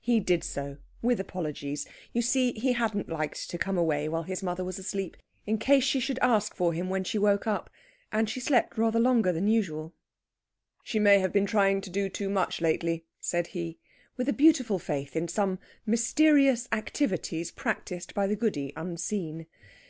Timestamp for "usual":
9.46-9.92